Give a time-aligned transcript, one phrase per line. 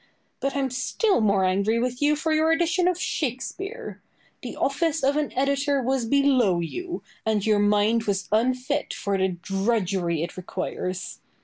[0.39, 4.01] But I am still more angry with you for your edition of Shakespeare.
[4.41, 9.27] The office of an editor was below you, and your mind was unfit for the
[9.27, 11.19] drudgery it requires.